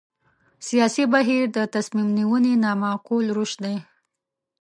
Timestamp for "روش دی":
3.37-3.75